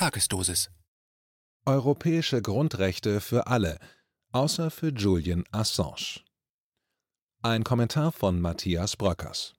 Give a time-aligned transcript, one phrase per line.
[0.00, 0.70] Tagesdosis.
[1.66, 3.78] Europäische Grundrechte für alle,
[4.32, 6.22] außer für Julian Assange.
[7.42, 9.52] Ein Kommentar von Matthias Bröckers.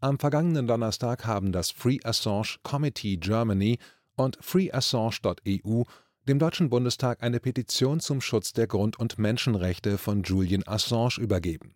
[0.00, 3.78] Am vergangenen Donnerstag haben das Free Assange Committee Germany
[4.16, 5.82] und freeassange.eu
[6.26, 11.74] dem Deutschen Bundestag eine Petition zum Schutz der Grund- und Menschenrechte von Julian Assange übergeben.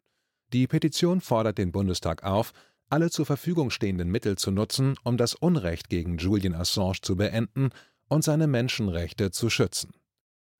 [0.55, 2.55] Die Petition fordert den Bundestag auf,
[2.89, 7.71] alle zur Verfügung stehenden Mittel zu nutzen, um das Unrecht gegen Julian Assange zu beenden
[8.09, 9.93] und seine Menschenrechte zu schützen.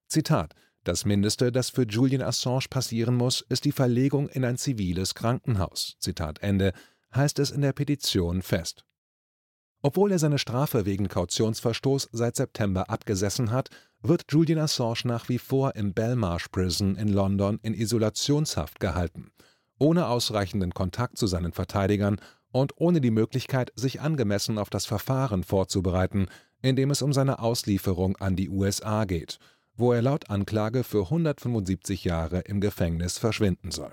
[0.09, 0.55] Zitat
[0.85, 5.97] Das Mindeste, das für Julian Assange passieren muss, ist die Verlegung in ein ziviles Krankenhaus.
[5.99, 6.73] Zitat Ende,
[7.15, 8.85] heißt es in der Petition fest.
[9.81, 13.71] Obwohl er seine Strafe wegen Kautionsverstoß seit September abgesessen hat,
[14.03, 19.31] wird Julian Assange nach wie vor im Belmarsh Prison in London in Isolationshaft gehalten
[19.79, 25.45] ohne ausreichenden Kontakt zu seinen Verteidigern und ohne die Möglichkeit, sich angemessen auf das Verfahren
[25.45, 26.29] vorzubereiten,
[26.63, 29.39] in dem es um seine Auslieferung an die USA geht,
[29.77, 33.93] wo er laut Anklage für 175 Jahre im Gefängnis verschwinden soll.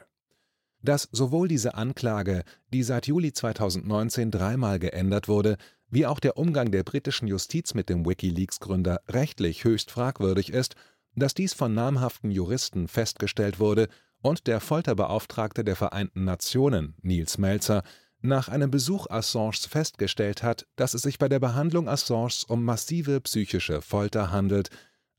[0.81, 5.57] Dass sowohl diese Anklage, die seit Juli 2019 dreimal geändert wurde,
[5.89, 10.75] wie auch der Umgang der britischen Justiz mit dem Wikileaks-Gründer rechtlich höchst fragwürdig ist,
[11.15, 13.87] dass dies von namhaften Juristen festgestellt wurde
[14.25, 17.83] und der Folterbeauftragte der Vereinten Nationen, Niels Melzer,
[18.21, 23.21] nach einem Besuch Assanges festgestellt hat, dass es sich bei der Behandlung Assanges um massive
[23.21, 24.71] psychische Folter handelt,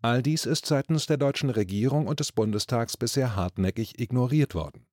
[0.03, 4.89] all dies ist seitens der deutschen Regierung und des Bundestags bisher hartnäckig ignoriert worden.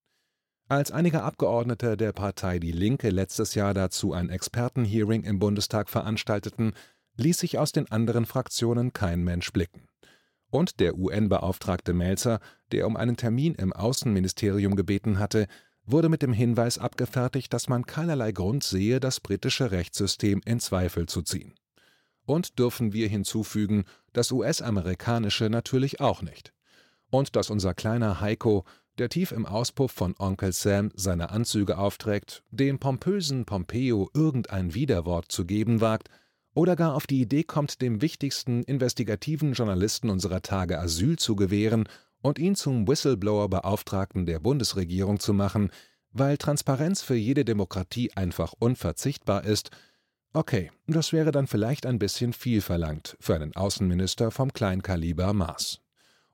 [0.69, 6.73] Als einige Abgeordnete der Partei Die Linke letztes Jahr dazu ein Expertenhearing im Bundestag veranstalteten,
[7.17, 9.87] ließ sich aus den anderen Fraktionen kein Mensch blicken
[10.53, 12.39] und der UN-Beauftragte Melzer,
[12.71, 15.47] der um einen Termin im Außenministerium gebeten hatte,
[15.83, 21.07] wurde mit dem Hinweis abgefertigt, dass man keinerlei Grund sehe, das britische Rechtssystem in Zweifel
[21.07, 21.55] zu ziehen.
[22.25, 26.53] Und dürfen wir hinzufügen, das US-amerikanische natürlich auch nicht.
[27.09, 28.63] Und dass unser kleiner Heiko,
[28.99, 35.31] der tief im Auspuff von Onkel Sam seine Anzüge aufträgt, dem pompösen Pompeo irgendein Widerwort
[35.31, 36.09] zu geben wagt,
[36.53, 41.87] oder gar auf die Idee kommt, dem wichtigsten investigativen Journalisten unserer Tage Asyl zu gewähren
[42.21, 45.71] und ihn zum Whistleblower-Beauftragten der Bundesregierung zu machen,
[46.11, 49.71] weil Transparenz für jede Demokratie einfach unverzichtbar ist,
[50.33, 55.79] okay, das wäre dann vielleicht ein bisschen viel verlangt für einen Außenminister vom Kleinkaliber Maß.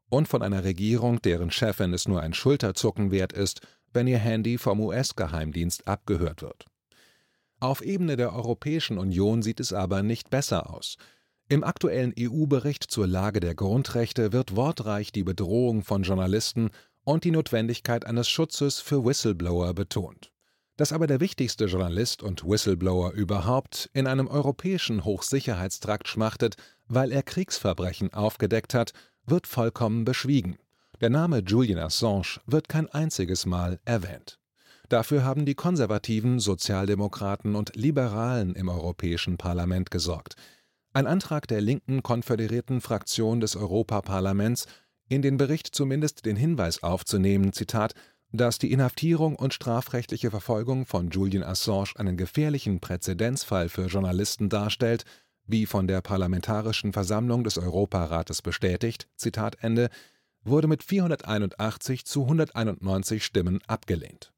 [0.09, 3.61] Und von einer Regierung, deren Chefin es nur ein Schulterzucken wert ist,
[3.93, 6.65] wenn ihr Handy vom US-Geheimdienst abgehört wird.
[7.61, 10.95] Auf Ebene der Europäischen Union sieht es aber nicht besser aus.
[11.49, 16.69] Im aktuellen EU-Bericht zur Lage der Grundrechte wird wortreich die Bedrohung von Journalisten
[17.03, 20.31] und die Notwendigkeit eines Schutzes für Whistleblower betont.
[20.77, 26.55] Dass aber der wichtigste Journalist und Whistleblower überhaupt in einem europäischen Hochsicherheitstrakt schmachtet,
[26.87, 28.93] weil er Kriegsverbrechen aufgedeckt hat,
[29.25, 30.57] wird vollkommen beschwiegen.
[31.01, 34.39] Der Name Julian Assange wird kein einziges Mal erwähnt.
[34.89, 40.35] Dafür haben die Konservativen, Sozialdemokraten und Liberalen im Europäischen Parlament gesorgt.
[40.93, 44.65] Ein Antrag der linken konföderierten Fraktion des Europaparlaments,
[45.07, 47.93] in den Bericht zumindest den Hinweis aufzunehmen, Zitat,
[48.31, 55.05] dass die Inhaftierung und strafrechtliche Verfolgung von Julian Assange einen gefährlichen Präzedenzfall für Journalisten darstellt,
[55.45, 59.89] wie von der Parlamentarischen Versammlung des Europarates bestätigt, Zitat Ende,
[60.43, 64.31] wurde mit 481 zu 191 Stimmen abgelehnt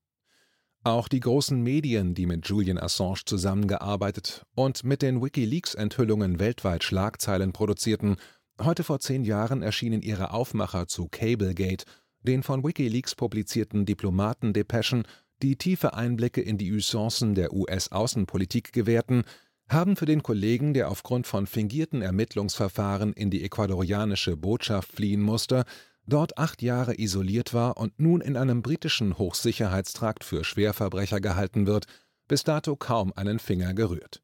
[0.84, 7.54] auch die großen Medien, die mit Julian Assange zusammengearbeitet und mit den WikiLeaks-Enthüllungen weltweit Schlagzeilen
[7.54, 8.18] produzierten,
[8.62, 11.86] heute vor zehn Jahren erschienen ihre Aufmacher zu Cablegate,
[12.24, 15.04] den von WikiLeaks publizierten Diplomatendepeschen,
[15.42, 19.24] die tiefe Einblicke in die Usancen der US-Außenpolitik gewährten,
[19.70, 25.64] haben für den Kollegen, der aufgrund von fingierten Ermittlungsverfahren in die ecuadorianische Botschaft fliehen musste,
[26.12, 31.86] dort acht Jahre isoliert war und nun in einem britischen Hochsicherheitstrakt für Schwerverbrecher gehalten wird,
[32.28, 34.22] bis dato kaum einen Finger gerührt.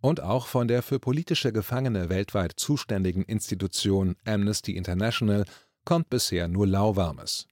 [0.00, 5.44] Und auch von der für politische Gefangene weltweit zuständigen Institution Amnesty International
[5.84, 7.46] kommt bisher nur Lauwarmes.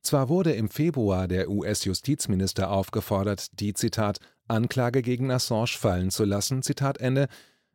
[0.00, 4.18] Zwar wurde im Februar der US-Justizminister aufgefordert, die Zitat
[4.48, 7.28] Anklage gegen Assange fallen zu lassen, Zitat Ende,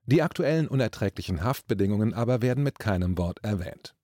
[0.06, 3.97] die aktuellen unerträglichen Haftbedingungen aber werden mit keinem Wort erwähnt.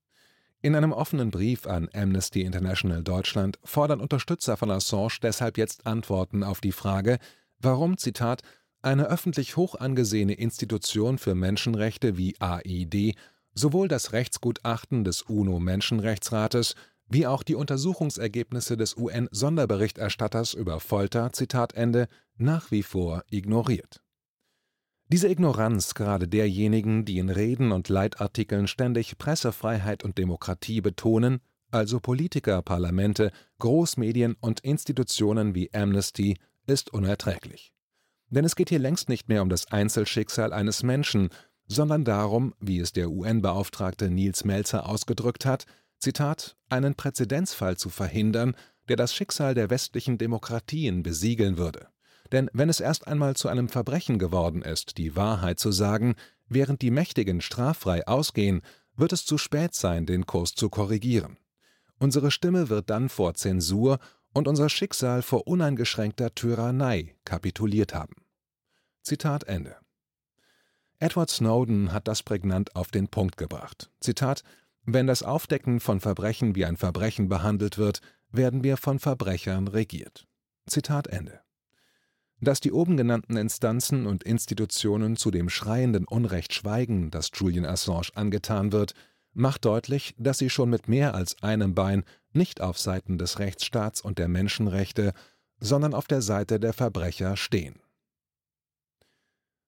[0.66, 6.42] In einem offenen Brief an Amnesty International Deutschland fordern Unterstützer von Assange deshalb jetzt Antworten
[6.42, 7.20] auf die Frage,
[7.60, 8.44] warum, Zitat,
[8.82, 13.18] eine öffentlich hoch angesehene Institution für Menschenrechte wie AID
[13.54, 16.76] sowohl das Rechtsgutachten des UNO-Menschenrechtsrates
[17.10, 22.08] wie auch die Untersuchungsergebnisse des UN-Sonderberichterstatters über Folter, Zitat Ende,
[22.38, 24.02] nach wie vor ignoriert
[25.14, 31.40] Diese Ignoranz gerade derjenigen, die in Reden und Leitartikeln ständig Pressefreiheit und Demokratie betonen,
[31.70, 37.76] also Politiker, Parlamente, Großmedien und Institutionen wie Amnesty, ist unerträglich.
[38.32, 41.30] Denn es geht hier längst nicht mehr um das Einzelschicksal eines Menschen,
[41.68, 45.66] sondern darum, wie es der UN-Beauftragte Nils Melzer ausgedrückt hat,
[46.00, 48.56] Zitat, einen Präzedenzfall zu verhindern,
[48.90, 51.93] der das Schicksal der westlichen Demokratien besiegeln würde.
[52.34, 56.16] Denn wenn es erst einmal zu einem Verbrechen geworden ist, die Wahrheit zu sagen,
[56.48, 58.62] während die Mächtigen straffrei ausgehen,
[58.96, 61.38] wird es zu spät sein, den Kurs zu korrigieren.
[62.00, 64.00] Unsere Stimme wird dann vor Zensur
[64.34, 68.16] und unser Schicksal vor uneingeschränkter Tyrannei kapituliert haben.
[69.04, 69.76] Zitat Ende.
[70.98, 73.92] Edward Snowden hat das prägnant auf den Punkt gebracht.
[74.00, 74.44] Zitat
[74.86, 78.02] Wenn das Aufdecken von Verbrechen wie ein Verbrechen behandelt wird,
[78.32, 80.26] werden wir von Verbrechern regiert.
[80.66, 81.43] Zitat Ende.
[82.44, 88.10] Dass die oben genannten Instanzen und Institutionen zu dem schreienden Unrecht schweigen, das Julian Assange
[88.16, 88.96] angetan wird,
[89.32, 92.04] macht deutlich, dass sie schon mit mehr als einem Bein
[92.34, 95.14] nicht auf Seiten des Rechtsstaats und der Menschenrechte,
[95.62, 97.80] sondern auf der Seite der Verbrecher stehen.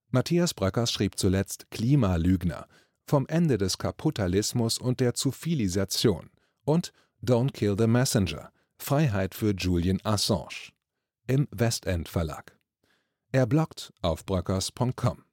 [0.09, 2.67] Matthias Bröckers schrieb zuletzt Klimalügner
[3.05, 6.29] vom Ende des Kapitalismus und der Zufilisation
[6.65, 6.91] und
[7.23, 10.73] Don't Kill the Messenger Freiheit für Julian Assange
[11.25, 12.55] im Westend Verlag.
[13.35, 15.24] Er bloggt auf bröckers.com.